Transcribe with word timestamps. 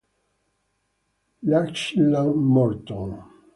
Lachlan 1.45 2.33
Morton 2.33 3.09